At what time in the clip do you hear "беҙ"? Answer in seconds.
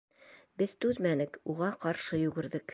0.61-0.73